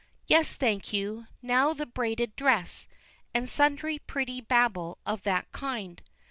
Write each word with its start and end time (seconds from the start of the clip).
Yes; 0.25 0.55
thank 0.55 0.91
you 0.91 1.27
now 1.43 1.73
the 1.73 1.85
braided 1.85 2.35
dress;" 2.35 2.87
and 3.35 3.47
sundry 3.47 3.99
pretty 3.99 4.41
babble 4.41 4.97
of 5.05 5.21
that 5.21 5.51
kind. 5.51 6.01